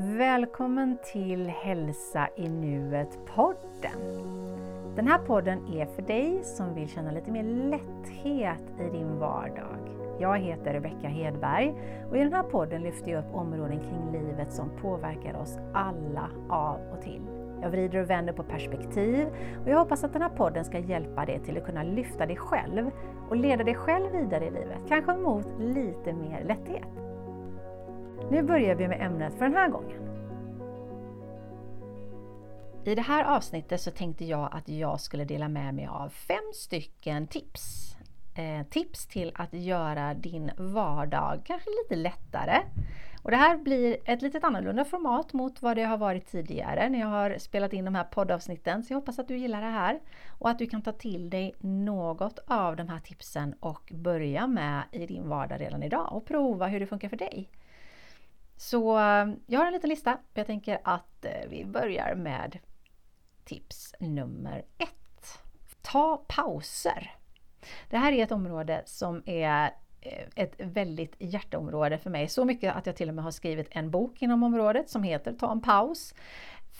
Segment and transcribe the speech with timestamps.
[0.00, 4.00] Välkommen till Hälsa i nuet-podden.
[4.96, 9.78] Den här podden är för dig som vill känna lite mer lätthet i din vardag.
[10.20, 11.74] Jag heter Rebecka Hedberg
[12.10, 16.30] och i den här podden lyfter jag upp områden kring livet som påverkar oss alla
[16.48, 17.22] av och till.
[17.62, 19.26] Jag vrider och vänder på perspektiv
[19.62, 22.36] och jag hoppas att den här podden ska hjälpa dig till att kunna lyfta dig
[22.36, 22.90] själv
[23.28, 27.07] och leda dig själv vidare i livet, kanske mot lite mer lätthet.
[28.30, 30.02] Nu börjar vi med ämnet för den här gången.
[32.84, 36.52] I det här avsnittet så tänkte jag att jag skulle dela med mig av fem
[36.54, 37.96] stycken tips.
[38.34, 42.60] Eh, tips till att göra din vardag kanske lite lättare.
[43.22, 47.00] Och det här blir ett lite annorlunda format mot vad det har varit tidigare när
[47.00, 48.82] jag har spelat in de här poddavsnitten.
[48.82, 50.00] Så jag hoppas att du gillar det här
[50.38, 54.82] och att du kan ta till dig något av de här tipsen och börja med
[54.92, 57.48] i din vardag redan idag och prova hur det funkar för dig.
[58.58, 58.98] Så
[59.46, 60.18] jag har en liten lista.
[60.34, 62.58] Jag tänker att eh, vi börjar med
[63.44, 65.42] tips nummer ett.
[65.82, 67.14] Ta pauser.
[67.90, 69.70] Det här är ett område som är
[70.00, 72.28] eh, ett väldigt hjärteområde för mig.
[72.28, 75.32] Så mycket att jag till och med har skrivit en bok inom området som heter
[75.32, 76.14] Ta en paus.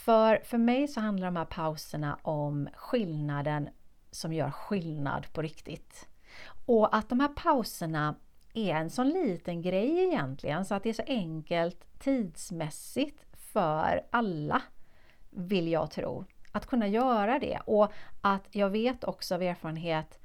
[0.04, 3.68] För, för mig så handlar de här pauserna om skillnaden
[4.10, 6.08] som gör skillnad på riktigt.
[6.66, 8.14] Och att de här pauserna
[8.54, 14.62] är en sån liten grej egentligen så att det är så enkelt tidsmässigt för alla,
[15.30, 17.60] vill jag tro, att kunna göra det.
[17.66, 20.18] Och att jag vet också av erfarenhet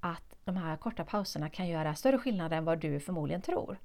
[0.00, 3.78] att de här korta pauserna kan göra större skillnad än vad du förmodligen tror.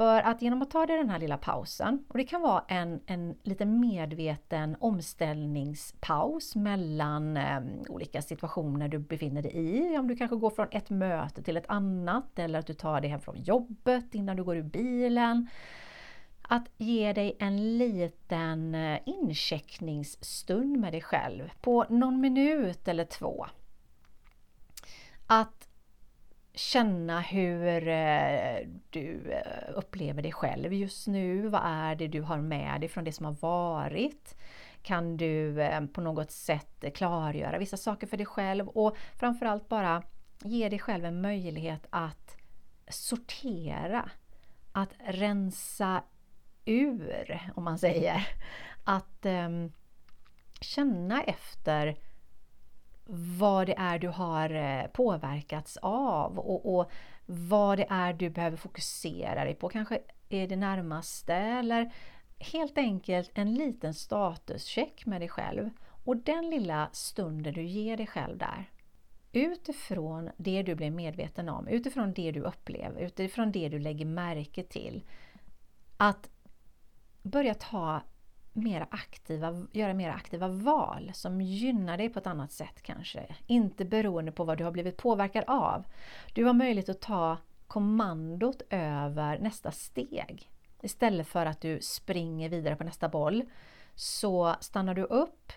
[0.00, 3.00] För att genom att ta dig den här lilla pausen, och det kan vara en,
[3.06, 9.98] en lite medveten omställningspaus mellan eh, olika situationer du befinner dig i.
[9.98, 13.10] Om du kanske går från ett möte till ett annat eller att du tar dig
[13.10, 15.48] hem från jobbet innan du går ur bilen.
[16.42, 23.46] Att ge dig en liten eh, incheckningsstund med dig själv på någon minut eller två.
[25.26, 25.59] Att
[26.54, 31.48] känna hur eh, du eh, upplever dig själv just nu.
[31.48, 34.36] Vad är det du har med dig från det som har varit?
[34.82, 40.02] Kan du eh, på något sätt klargöra vissa saker för dig själv och framförallt bara
[40.44, 42.36] ge dig själv en möjlighet att
[42.88, 44.10] sortera,
[44.72, 46.02] att rensa
[46.64, 48.28] ur, om man säger.
[48.84, 49.72] Att um,
[50.60, 51.96] känna efter
[53.12, 56.90] vad det är du har eh, påverkats av och, och,
[57.26, 59.68] vad det är du behöver fokusera dig på.
[59.68, 61.92] Kanske är det närmaste eller
[62.38, 65.70] helt enkelt en liten statuscheck med dig själv.
[66.04, 68.70] Och den lilla stunden du ger dig själv där,
[69.32, 74.62] utifrån det du blir medveten om, utifrån det du upplever, utifrån det du lägger märke
[74.62, 75.04] till,
[75.96, 76.30] att
[77.22, 78.00] börja ta
[78.52, 83.36] mera aktiva, göra mer aktiva val som gynnar dig på ett annat sätt kanske.
[83.46, 85.84] Inte beroende på vad du har blivit påverkad av.
[86.34, 90.50] Du har möjlighet att ta kommandot över nästa steg.
[90.82, 93.42] Istället för att du springer vidare på nästa boll
[93.94, 95.52] så stannar du upp,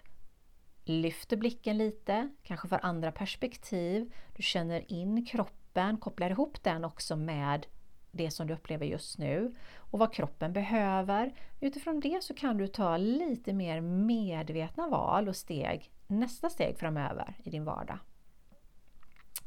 [0.83, 4.13] lyfter blicken lite, kanske får andra perspektiv.
[4.35, 7.65] Du känner in kroppen, kopplar ihop den också med
[8.13, 11.33] det som du upplever just nu och vad kroppen behöver.
[11.59, 17.35] Utifrån det så kan du ta lite mer medvetna val och steg nästa steg framöver
[17.43, 17.99] i din vardag.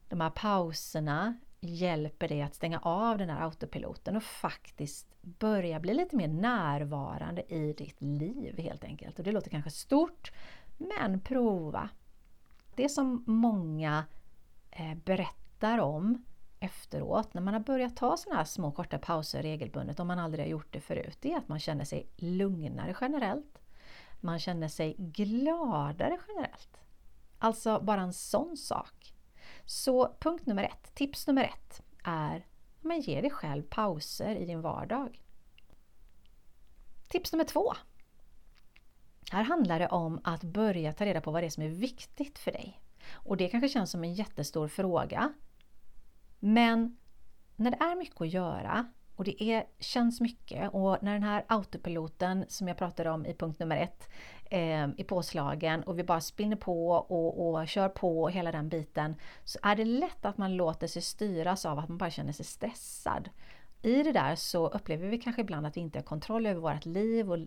[0.07, 5.93] De här pauserna hjälper dig att stänga av den här autopiloten och faktiskt börja bli
[5.93, 9.19] lite mer närvarande i ditt liv helt enkelt.
[9.19, 10.31] Och det låter kanske stort,
[10.77, 11.89] men prova.
[12.75, 14.05] Det som många
[14.71, 16.25] eh, berättar om
[16.59, 20.45] efteråt när man har börjat ta sådana här små korta pauser regelbundet, om man aldrig
[20.45, 23.59] har gjort det förut, det är att man känner sig lugnare generellt.
[24.19, 26.81] Man känner sig gladare generellt.
[27.37, 29.12] Alltså bara en sån sak.
[29.65, 32.45] Så punkt nummer ett, tips nummer ett är
[32.83, 35.21] att ge dig själv pauser i din vardag.
[37.07, 37.73] Tips nummer två
[39.31, 42.39] Här handlar det om att börja ta reda på vad det är som är viktigt
[42.39, 42.81] för dig.
[43.11, 45.33] Och det kanske känns som en jättestor fråga.
[46.39, 46.97] Men
[47.55, 51.45] när det är mycket att göra och det är, känns mycket och när den här
[51.47, 54.09] autopiloten som jag pratade om i punkt nummer ett
[54.45, 59.15] eh, är påslagen och vi bara spinner på och, och kör på hela den biten
[59.43, 62.45] så är det lätt att man låter sig styras av att man bara känner sig
[62.45, 63.29] stressad.
[63.81, 66.85] I det där så upplever vi kanske ibland att vi inte har kontroll över vårt
[66.85, 67.37] liv och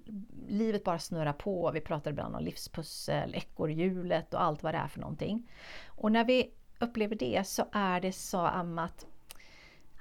[0.49, 1.71] livet bara snurrar på.
[1.71, 5.51] Vi pratar ibland om livspussel, ekorrhjulet och allt vad det är för någonting.
[5.87, 9.07] Och när vi upplever det så är det så att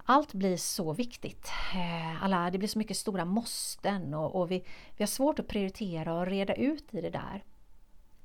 [0.06, 1.52] allt blir så viktigt.
[1.76, 4.66] Eh, alla, det blir så mycket stora måsten och, och vi,
[4.98, 7.44] vi har svårt att prioritera och reda ut i det där.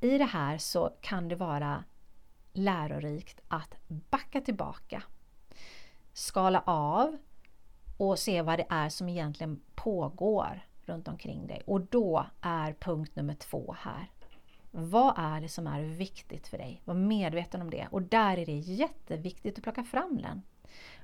[0.01, 1.85] I det här så kan det vara
[2.53, 5.03] lärorikt att backa tillbaka,
[6.13, 7.17] skala av
[7.97, 11.63] och se vad det är som egentligen pågår runt omkring dig.
[11.67, 14.11] Och då är punkt nummer två här.
[14.71, 16.83] Vad är det som är viktigt för dig?
[16.85, 17.89] Var medveten om det.
[17.91, 20.43] Och där är det jätteviktigt att plocka fram den.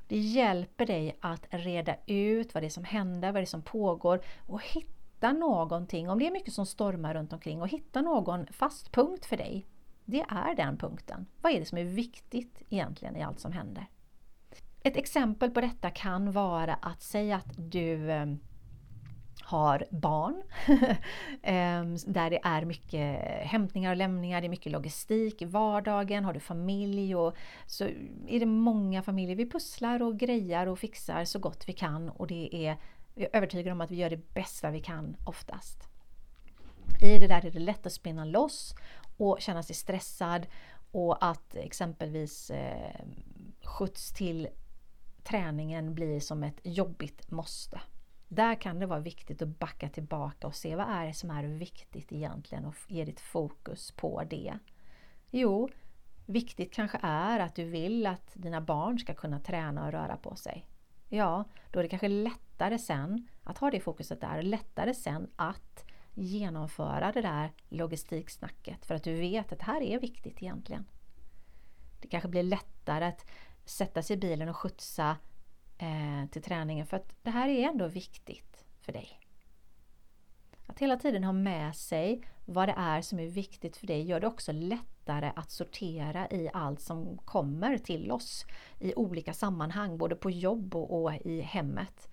[0.09, 3.63] Det hjälper dig att reda ut vad det är som händer, vad det är som
[3.63, 8.47] pågår och hitta någonting, om det är mycket som stormar runt omkring, och hitta någon
[8.47, 9.67] fast punkt för dig.
[10.05, 11.27] Det är den punkten.
[11.43, 13.87] Vad är det som är viktigt egentligen i allt som händer?
[14.83, 18.27] Ett exempel på detta kan vara att säga att du eh,
[19.47, 20.43] har barn
[21.43, 26.25] ehm, där det är mycket hämtningar och lämningar, det är mycket logistik i vardagen.
[26.25, 27.85] Har du familj och så
[28.29, 29.37] är det många familjer.
[29.37, 32.77] Vi pusslar och grejar och fixar så gott vi kan och det är,
[33.15, 35.89] vi är övertygade om att vi gör det bästa vi kan oftast.
[37.03, 38.75] I det där är det lätt att spinna loss
[39.17, 40.47] och känna sig stressad
[40.91, 43.01] och att exempelvis eh,
[43.63, 44.49] skjuts till
[45.25, 47.81] träningen blir som ett jobbigt måste.
[48.29, 51.45] Där kan det vara viktigt att backa tillbaka och se vad är det som är
[51.45, 54.59] viktigt egentligen och ge ditt fokus på det.
[55.31, 55.69] Jo,
[56.27, 60.37] viktigt kanske är att du vill att dina barn ska kunna träna och röra på
[60.37, 60.67] sig.
[61.09, 65.85] Ja, då är det kanske lättare sen att ha det fokuset där, lättare sen att
[66.15, 70.85] genomföra det där logistiksnacket för att du vet att det här är viktigt egentligen.
[72.01, 73.27] Det kanske blir lättare att
[73.65, 75.17] sätta sig i bilen och skjutsa
[75.79, 79.21] eh, till träningen för att det här är ändå viktigt för dig.
[80.67, 84.21] Att hela tiden ha med sig vad det är som är viktigt för dig gör
[84.21, 88.47] det också lättare att sortera i allt som kommer till oss
[88.81, 92.09] i olika sammanhang, både på jobb och, och i hemmet.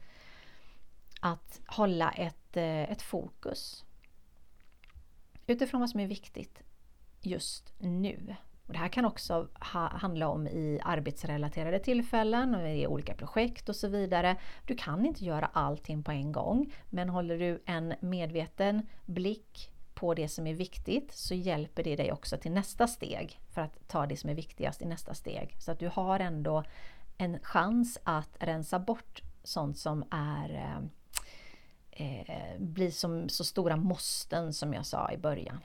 [1.19, 3.85] Att hålla ett, eh, ett fokus
[5.47, 6.63] utifrån vad som är viktigt
[7.21, 8.35] just nu.
[8.67, 13.69] Och det här kan också ha, handla om i arbetsrelaterade tillfällen och i olika projekt
[13.69, 14.35] och så vidare.
[14.65, 20.13] Du kan inte göra allting på en gång men håller du en medveten blick på
[20.13, 24.05] det som är viktigt så hjälper det dig också till nästa steg för att ta
[24.05, 25.55] det som är viktigast i nästa steg.
[25.59, 26.63] Så att du har ändå
[27.17, 30.79] en chans att rensa bort sånt som är
[31.91, 35.59] eh, eh blir som så stora måsten som jag sa i början.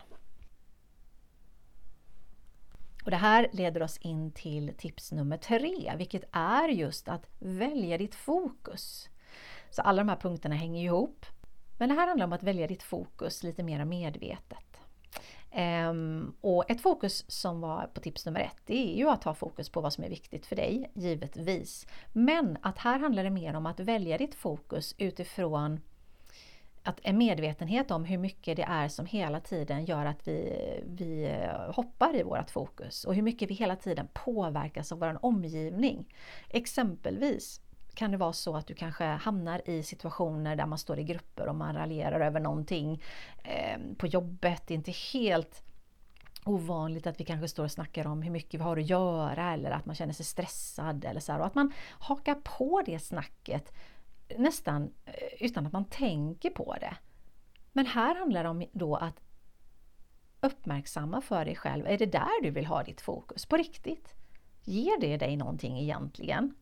[3.09, 7.99] Och det här leder oss in till tips nummer tre, vilket är just att välja
[7.99, 9.09] ditt fokus.
[9.71, 11.27] Så alla de här punkterna hänger ihop.
[11.79, 14.81] Men det här handlar om att välja ditt fokus lite mer medvetet.
[15.91, 19.35] Um, och ett fokus som var på tips nummer ett, det är ju att ha
[19.35, 21.87] fokus på vad som är viktigt för dig, givetvis.
[22.13, 25.81] Men att här handlar det mer om att välja ditt fokus utifrån
[26.89, 30.53] att en medvetenhet om hur mycket det är som hela tiden gör att vi,
[30.87, 35.25] vi eh, hoppar i vårt fokus och hur mycket vi hela tiden påverkas av vår
[35.25, 36.15] omgivning.
[36.49, 37.61] Exempelvis
[37.95, 41.47] kan det vara så att du kanske hamnar i situationer där man står i grupper
[41.47, 43.03] och man raljerar över någonting
[43.45, 44.63] eh, på jobbet.
[44.67, 45.63] Det är inte helt
[46.45, 49.71] ovanligt att vi kanske står och snackar om hur mycket vi har att göra eller
[49.71, 53.73] att man känner sig stressad eller så här, och att man hakar på det snacket
[54.37, 56.97] nästan eh, utan att man tänker på det.
[57.73, 59.21] Men här handlar det om då att
[60.41, 64.15] uppmärksamma för dig själv, är det där du vill ha ditt fokus på riktigt?
[64.65, 66.55] Ger det dig någonting egentligen?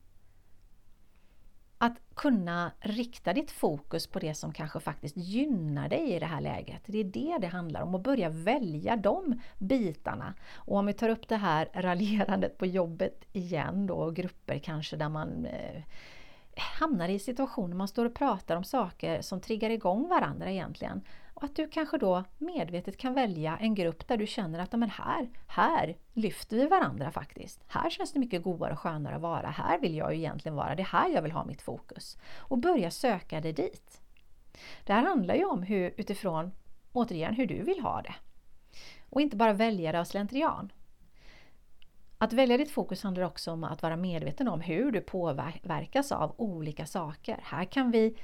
[1.78, 6.40] Att kunna rikta ditt fokus på det som kanske faktiskt gynnar dig i det här
[6.40, 6.82] läget.
[6.86, 10.34] Det är det det handlar om, att börja välja de bitarna.
[10.54, 15.08] Och om vi tar upp det här raljerandet på jobbet igen då, grupper kanske där
[15.08, 15.82] man eh,
[16.60, 21.02] hamnar i situationer man står och pratar om saker som triggar igång varandra egentligen.
[21.34, 24.90] Och att du kanske då medvetet kan välja en grupp där du känner att men
[24.90, 27.64] här, här lyfter vi varandra faktiskt.
[27.68, 29.46] Här känns det mycket godare och skönare att vara.
[29.46, 30.74] Här vill jag ju egentligen vara.
[30.74, 32.18] Det är här jag vill ha mitt fokus.
[32.38, 34.00] Och börja söka dig dit.
[34.84, 36.52] Det här handlar ju om hur utifrån
[36.92, 38.14] återigen hur du vill ha det.
[39.10, 40.72] Och inte bara välja det av slentrian.
[42.18, 46.34] Att välja ditt fokus handlar också om att vara medveten om hur du påverkas av
[46.36, 47.40] olika saker.
[47.42, 48.16] Här kan vi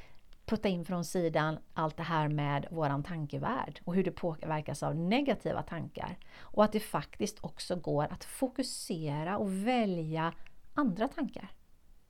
[0.47, 4.97] putta in från sidan allt det här med våran tankevärld och hur det påverkas av
[4.97, 6.19] negativa tankar.
[6.39, 10.33] Och att det faktiskt också går att fokusera och välja
[10.75, 11.49] andra tankar.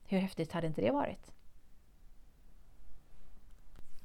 [0.04, 1.32] Hur häftigt hade inte det varit?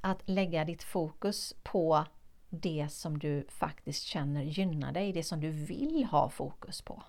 [0.01, 2.05] Att lägga ditt fokus på
[2.49, 7.03] det som du faktiskt känner gynnar dig, det som du vill ha fokus på.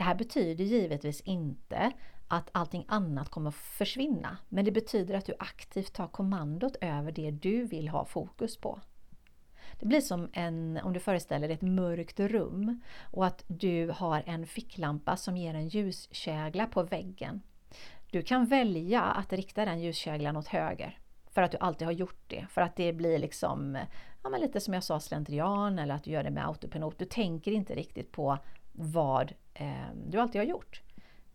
[0.00, 1.92] Det här betyder givetvis inte
[2.28, 7.12] att allting annat kommer att försvinna, men det betyder att du aktivt tar kommandot över
[7.12, 8.80] det du vill ha fokus på.
[9.80, 12.80] Det blir som en, om du föreställer dig ett mörkt rum
[13.10, 17.42] och att du har en ficklampa som ger en ljuskägla på väggen.
[18.10, 20.98] Du kan välja att rikta den ljuskäglan åt höger
[21.30, 23.78] för att du alltid har gjort det, för att det blir liksom
[24.22, 26.98] ja, men lite som jag sa slentrian eller att du gör det med autopilot.
[26.98, 28.38] Du tänker inte riktigt på
[28.80, 30.82] vad eh, du alltid har gjort.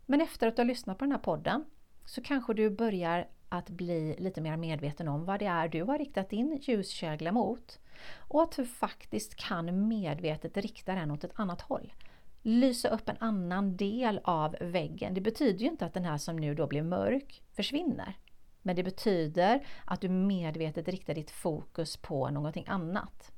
[0.05, 1.65] Men efter att du har lyssnat på den här podden
[2.05, 5.97] så kanske du börjar att bli lite mer medveten om vad det är du har
[5.97, 7.79] riktat din ljuskägla mot
[8.17, 11.93] och att du faktiskt kan medvetet rikta den åt ett annat håll.
[12.41, 15.13] Lysa upp en annan del av väggen.
[15.13, 18.17] Det betyder ju inte att den här som nu då blir mörk försvinner.
[18.61, 23.31] Men det betyder att du medvetet riktar ditt fokus på någonting annat.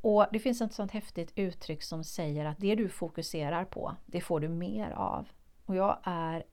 [0.00, 4.20] Och Det finns ett sånt häftigt uttryck som säger att det du fokuserar på, det
[4.20, 5.28] får du mer av.
[5.64, 6.44] Och jag är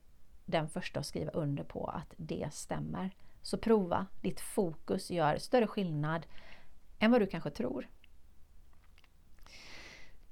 [0.46, 3.12] den första att skriva under på att det stämmer.
[3.42, 6.26] Så prova, ditt fokus gör större skillnad
[7.00, 7.88] än vad du kanske tror.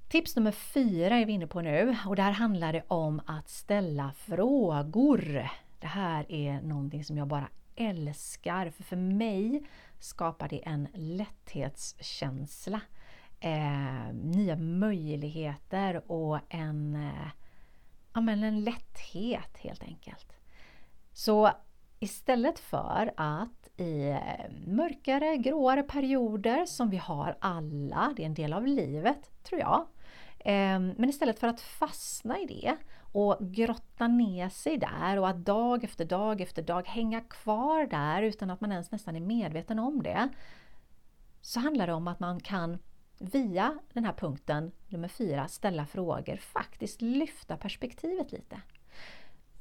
[0.08, 4.12] Tips nummer fyra är vi inne på nu och där handlar det om att ställa
[4.18, 5.50] frågor.
[5.80, 9.64] Det här är någonting som jag bara älskar, för för mig
[10.00, 12.82] skapar det en lätthetskänsla.
[13.46, 17.28] Eh, nya möjligheter och en eh,
[18.14, 20.34] ja, men en lätthet helt enkelt.
[21.14, 21.52] Så
[22.00, 28.34] istället för att i eh, mörkare, gråare perioder som vi har alla, det är en
[28.34, 29.86] del av livet tror jag.
[30.40, 32.76] Eh, men istället för att fastna i det
[33.14, 38.22] och grotta ner sig där och att dag efter dag efter dag hänga kvar där
[38.22, 40.30] utan att man ens nästan är medveten om det.
[41.42, 42.80] Så handlar det om att man kan
[43.20, 48.62] via den här punkten nummer fyra, ställa frågor, faktiskt lyfta perspektivet lite.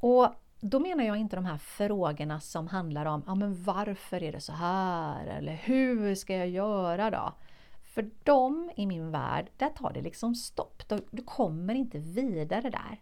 [0.00, 0.28] Och
[0.60, 4.40] då menar jag inte de här frågorna som handlar om ja, men varför är det
[4.40, 5.26] så här?
[5.26, 7.32] Eller hur ska jag göra då?
[7.82, 10.82] För dem i min värld, där tar det liksom stopp.
[11.10, 13.00] Du kommer inte vidare där.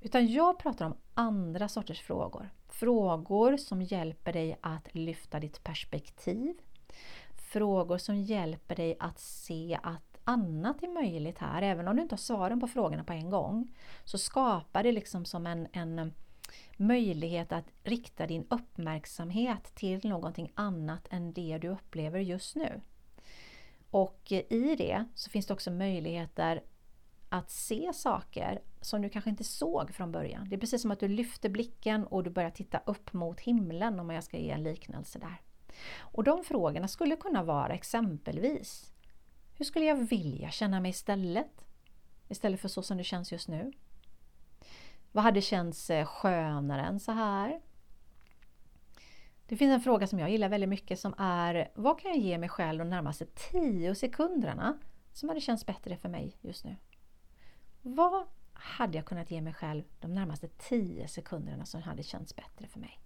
[0.00, 2.50] Utan jag pratar om andra sorters frågor.
[2.68, 6.54] Frågor som hjälper dig att lyfta ditt perspektiv,
[7.54, 11.62] frågor som hjälper dig att se att annat är möjligt här.
[11.62, 15.24] Även om du inte har svaren på frågorna på en gång så skapar det liksom
[15.24, 16.12] som en, en
[16.76, 22.80] möjlighet att rikta din uppmärksamhet till någonting annat än det du upplever just nu.
[23.90, 26.62] Och i det så finns det också möjligheter
[27.28, 30.48] att se saker som du kanske inte såg från början.
[30.48, 34.00] Det är precis som att du lyfter blicken och du börjar titta upp mot himlen
[34.00, 35.40] om jag ska ge en liknelse där.
[35.98, 38.92] Och de frågorna skulle kunna vara exempelvis
[39.54, 41.64] Hur skulle jag vilja känna mig istället?
[42.28, 43.72] Istället för så som det känns just nu.
[45.12, 47.60] Vad hade känts eh, skönare än så här?
[49.46, 52.38] Det finns en fråga som jag gillar väldigt mycket som är Vad kan jag ge
[52.38, 54.78] mig själv de närmaste 10 sekunderna
[55.12, 56.76] som hade känts bättre för mig just nu?
[57.82, 62.68] Vad hade jag kunnat ge mig själv de närmaste 10 sekunderna som hade känts bättre
[62.68, 63.03] för mig?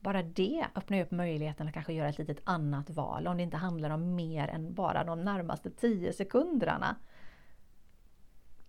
[0.00, 3.42] Bara det öppnar ju upp möjligheten att kanske göra ett litet annat val om det
[3.42, 6.96] inte handlar om mer än bara de närmaste 10 sekunderna.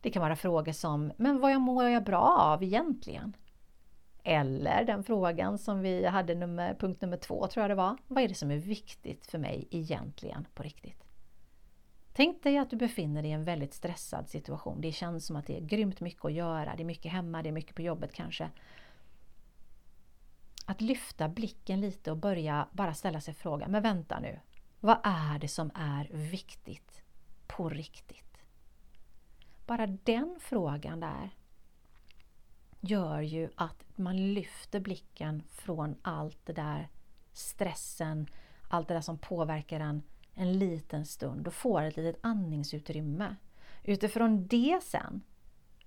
[0.02, 3.34] Det kan vara frågor som, men vad mår jag bra av egentligen?
[4.24, 7.98] Eller den frågan som vi hade nummer, punkt nummer två tror jag det var.
[8.08, 11.04] Vad är det som är viktigt för mig egentligen på riktigt?
[12.14, 14.82] Tänk dig att du befinner dig i en väldigt stressad situation.
[14.82, 16.76] Det känns som att det är grymt mycket att göra.
[16.76, 18.50] Det är mycket hemma, det är mycket på jobbet kanske
[20.68, 24.40] att lyfta blicken lite och börja bara ställa sig frågan, men vänta nu,
[24.80, 27.04] vad är det som är viktigt
[27.48, 28.38] på riktigt?
[29.66, 31.30] Bara den frågan där
[32.80, 36.90] gör ju att man lyfter blicken från allt det där
[37.34, 38.28] stressen,
[38.68, 40.04] allt det där som påverkar en
[40.38, 43.36] en liten stund och får ett litet andningsutrymme.
[43.84, 45.22] Utifrån det sen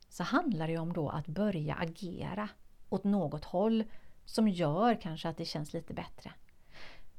[0.08, 2.48] så handlar det om då att börja agera
[2.88, 3.84] åt något håll
[4.30, 6.32] som gör kanske att det känns lite bättre.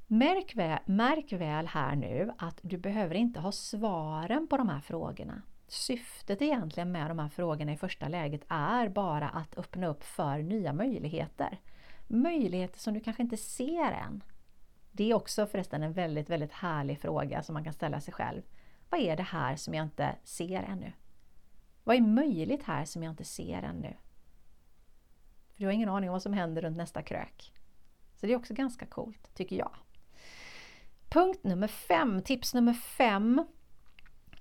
[0.07, 4.79] Märk väl, märk väl här nu att du behöver inte ha svaren på de här
[4.79, 5.41] frågorna.
[5.67, 10.37] Syftet egentligen med de här frågorna i första läget är bara att öppna upp för
[10.37, 11.59] nya möjligheter.
[12.07, 14.23] Möjligheter som du kanske inte ser än.
[14.91, 18.41] Det är också förresten en väldigt, väldigt härlig fråga som man kan ställa sig själv.
[18.89, 20.93] Vad är det här som jag inte ser ännu?
[21.83, 23.93] Vad är möjligt här som jag inte ser ännu?
[25.61, 27.53] Du har ingen aning om vad som händer runt nästa krök.
[28.15, 29.71] Så det är också ganska coolt, tycker jag.
[31.09, 33.45] Punkt nummer fem, tips nummer fem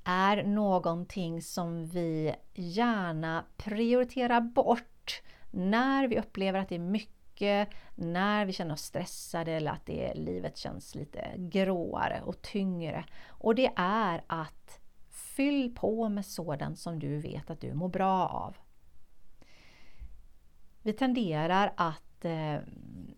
[0.05, 8.47] är någonting som vi gärna prioriterar bort när vi upplever att det är mycket, när
[8.47, 13.05] vi känner oss stressade eller att det, livet känns lite gråare och tyngre.
[13.29, 18.29] Och det är att fyll på med sådant som du vet att du mår bra
[18.29, 18.57] av.
[20.83, 22.57] Vi tenderar att eh,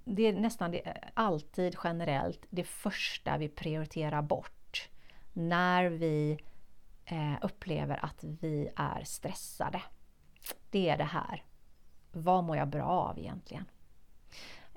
[0.04, 4.88] det är nästan det, alltid generellt det första vi prioriterar bort
[5.32, 6.38] när vi
[7.04, 9.82] eh, upplever att vi är stressade.
[10.70, 11.44] Det är det här.
[12.12, 13.64] Vad mår jag bra av egentligen?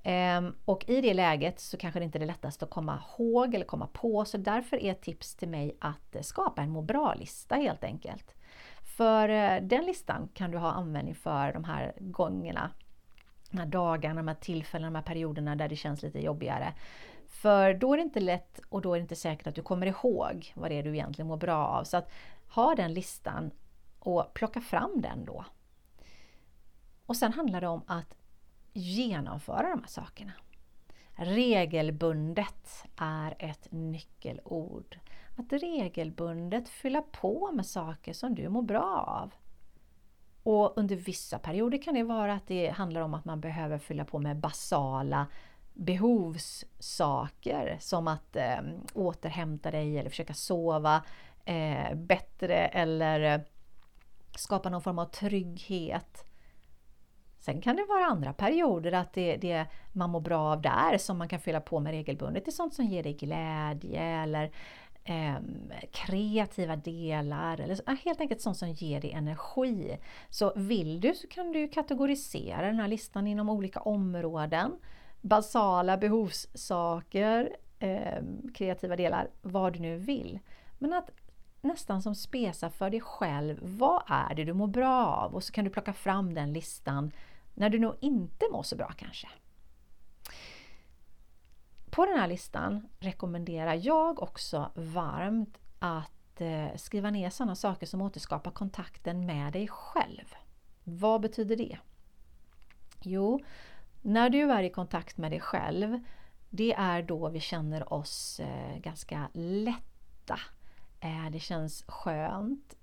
[0.03, 3.55] Ehm, och i det läget så kanske det inte är det lättaste att komma ihåg
[3.55, 7.55] eller komma på, så därför är ett tips till mig att skapa en må bra-lista
[7.55, 8.35] helt enkelt.
[8.95, 12.71] För eh, den listan kan du ha användning för de här gångerna,
[13.51, 16.73] de här dagarna, de här tillfällena, de här perioderna där det känns lite jobbigare.
[17.27, 19.87] För då är det inte lätt och då är det inte säkert att du kommer
[19.87, 21.83] ihåg vad det är du egentligen mår bra av.
[21.83, 22.11] Så att
[22.47, 23.51] ha den listan
[23.99, 25.45] och plocka fram den då.
[27.05, 28.15] Och sen handlar det om att
[28.73, 30.31] genomföra de här sakerna.
[31.15, 34.99] Regelbundet är ett nyckelord.
[35.35, 39.33] Att regelbundet fylla på med saker som du mår bra av.
[40.43, 44.05] Och under vissa perioder kan det vara att det handlar om att man behöver fylla
[44.05, 45.27] på med basala
[45.73, 48.59] behovssaker som att eh,
[48.93, 51.03] återhämta dig eller försöka sova
[51.45, 53.41] eh, bättre eller eh,
[54.35, 56.25] skapa någon form av trygghet.
[57.39, 61.17] Sen kan det vara andra perioder att det, det man mår bra av där som
[61.17, 62.45] man kan fylla på med regelbundet.
[62.45, 64.51] Det är sånt som ger dig glädje eller
[65.05, 65.35] eh,
[65.91, 69.97] kreativa delar eller helt enkelt sånt som ger dig energi.
[70.29, 74.71] Så vill du så kan du kategorisera den här listan inom olika områden
[75.21, 80.39] basala behovssaker, eh, kreativa delar, vad du nu vill.
[80.77, 81.09] Men att
[81.61, 85.35] nästan som spesa för dig själv, vad är det du mår bra av?
[85.35, 87.11] Och så kan du plocka fram den listan
[87.53, 89.27] när du nog inte mår så bra kanske.
[91.95, 98.01] På den här listan rekommenderar jag också varmt att eh, skriva ner sådana saker som
[98.01, 100.35] återskapar kontakten med dig själv.
[100.83, 101.77] Vad betyder det?
[103.01, 103.39] Jo,
[104.01, 105.99] när du är i kontakt med dig själv,
[106.49, 110.39] det är då vi känner oss eh, ganska lätta.
[110.99, 112.75] Eh, det känns skönt,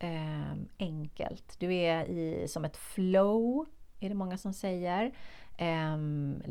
[0.79, 1.55] enkelt.
[1.59, 3.67] Du är i, som ett flow,
[4.01, 5.13] är det många som säger.
[5.59, 6.43] Ehm,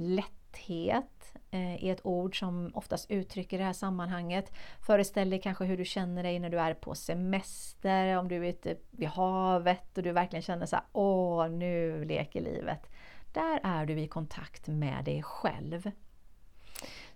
[0.51, 4.51] lätthet eh, är ett ord som oftast uttrycker det här sammanhanget.
[4.85, 8.49] Föreställ dig kanske hur du känner dig när du är på semester, om du är
[8.49, 12.89] ute vid havet och du verkligen känner så här, åh nu leker livet.
[13.33, 15.91] Där är du i kontakt med dig själv.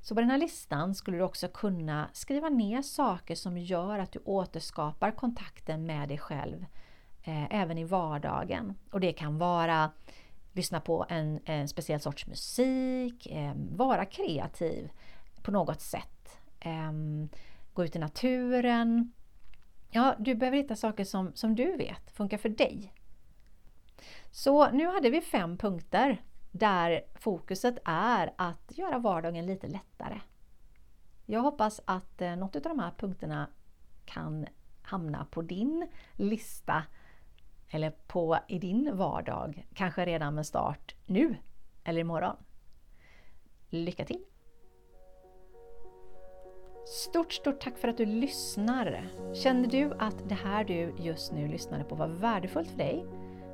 [0.02, 4.12] Så på den här listan skulle du också kunna skriva ner saker som gör att
[4.12, 6.66] du återskapar kontakten med dig själv
[7.24, 8.74] eh, även i vardagen.
[8.92, 9.92] Och det kan vara
[10.56, 14.90] lyssna på en, en speciell sorts musik, eh, vara kreativ
[15.42, 16.38] på något sätt.
[16.60, 16.92] Eh,
[17.74, 19.12] gå ut i naturen.
[19.90, 22.94] Ja, du behöver hitta saker som, som du vet funkar för dig.
[24.32, 30.22] Så nu hade vi fem punkter där fokuset är att göra vardagen lite lättare.
[31.26, 33.50] Jag hoppas att eh, något av de här punkterna
[34.06, 34.46] kan
[34.82, 36.84] hamna på din lista
[37.70, 41.36] eller på, i din vardag, kanske redan med start nu
[41.84, 42.36] eller imorgon.
[43.70, 44.24] Lycka till!
[46.88, 49.08] Stort, stort tack för att du lyssnar!
[49.34, 53.06] Känner du att det här du just nu lyssnade på var värdefullt för dig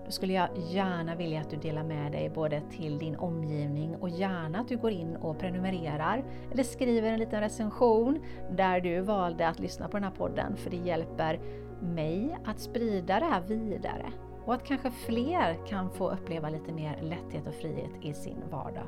[0.05, 4.09] då skulle jag gärna vilja att du delar med dig både till din omgivning och
[4.09, 8.19] gärna att du går in och prenumererar eller skriver en liten recension
[8.51, 11.39] där du valde att lyssna på den här podden för det hjälper
[11.81, 14.11] mig att sprida det här vidare
[14.45, 18.87] och att kanske fler kan få uppleva lite mer lätthet och frihet i sin vardag.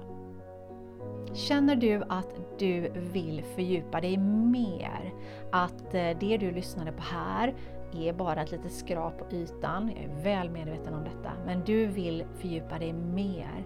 [1.33, 5.13] Känner du att du vill fördjupa dig mer?
[5.51, 7.55] Att eh, det du lyssnade på här
[7.93, 9.91] är bara ett litet skrap på ytan.
[9.95, 11.31] Jag är väl medveten om detta.
[11.45, 13.65] Men du vill fördjupa dig mer.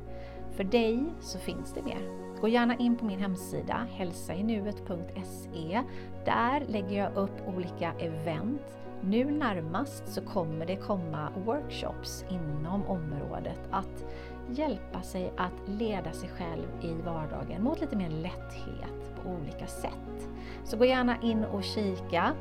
[0.52, 2.28] För dig så finns det mer.
[2.42, 5.84] Gå gärna in på min hemsida hälsainuet.se.
[6.26, 8.78] Där lägger jag upp olika event.
[9.02, 14.06] Nu närmast så kommer det komma workshops inom området att
[14.50, 20.30] hjälpa sig att leda sig själv i vardagen mot lite mer lätthet på olika sätt.
[20.64, 22.34] Så gå gärna in och kika.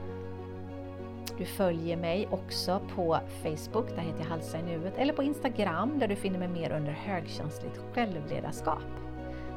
[1.38, 5.98] Du följer mig också på Facebook, där heter jag Halsa i nuet, eller på Instagram
[5.98, 8.82] där du finner mig mer under högkänsligt självledarskap.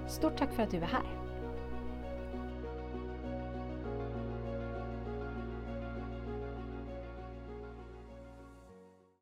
[0.08, 1.19] Stort tack för att du är här!